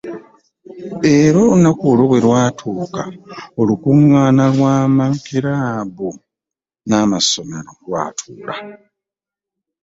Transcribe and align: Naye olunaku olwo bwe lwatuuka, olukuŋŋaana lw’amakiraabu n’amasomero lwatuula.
Naye 0.99 1.27
olunaku 1.41 1.81
olwo 1.91 2.05
bwe 2.09 2.19
lwatuuka, 2.25 3.03
olukuŋŋaana 3.61 4.43
lw’amakiraabu 4.53 6.09
n’amasomero 6.89 7.71
lwatuula. 7.85 8.55